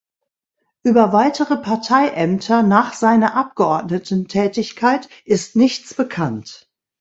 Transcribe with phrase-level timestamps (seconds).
[0.81, 6.67] Über weitere Parteiämter nach seiner Abgeordnetentätigkeit ist nichts bekannt.